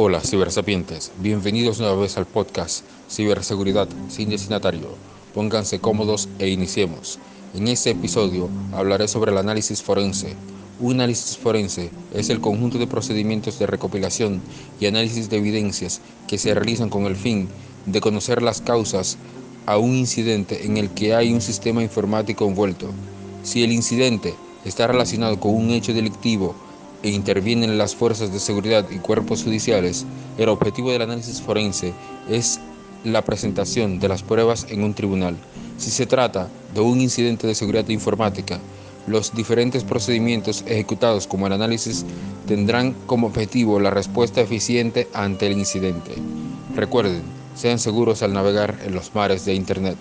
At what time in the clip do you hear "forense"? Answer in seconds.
9.82-10.36, 11.36-11.90, 31.40-31.92